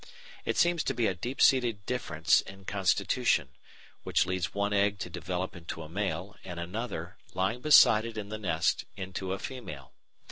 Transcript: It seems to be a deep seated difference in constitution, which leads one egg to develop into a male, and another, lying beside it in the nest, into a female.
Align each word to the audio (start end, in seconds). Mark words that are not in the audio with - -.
It 0.45 0.57
seems 0.57 0.83
to 0.85 0.95
be 0.95 1.05
a 1.05 1.13
deep 1.13 1.39
seated 1.39 1.85
difference 1.85 2.41
in 2.41 2.65
constitution, 2.65 3.49
which 4.01 4.25
leads 4.25 4.51
one 4.51 4.73
egg 4.73 4.97
to 5.01 5.11
develop 5.11 5.55
into 5.55 5.83
a 5.83 5.89
male, 5.89 6.35
and 6.43 6.59
another, 6.59 7.17
lying 7.35 7.61
beside 7.61 8.03
it 8.05 8.17
in 8.17 8.29
the 8.29 8.39
nest, 8.39 8.85
into 8.97 9.31
a 9.31 9.37
female. 9.37 9.93